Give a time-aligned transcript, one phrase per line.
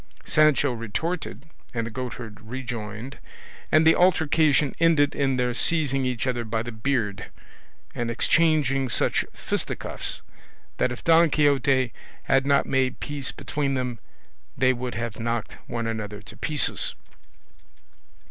[0.25, 1.45] Sancho retorted,
[1.75, 3.19] and the goatherd rejoined,
[3.71, 7.25] and the altercation ended in their seizing each other by the beard,
[7.93, 10.23] and exchanging such fisticuffs
[10.77, 11.93] that if Don Quixote
[12.23, 13.99] had not made peace between them,
[14.57, 16.95] they would have knocked one another to pieces.